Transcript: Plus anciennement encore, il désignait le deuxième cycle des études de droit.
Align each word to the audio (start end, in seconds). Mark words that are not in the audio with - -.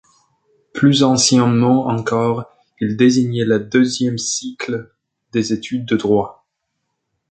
Plus 0.73 1.03
anciennement 1.03 1.85
encore, 1.85 2.51
il 2.79 2.97
désignait 2.97 3.45
le 3.45 3.59
deuxième 3.59 4.17
cycle 4.17 4.89
des 5.31 5.53
études 5.53 5.85
de 5.85 5.95
droit. 5.95 6.43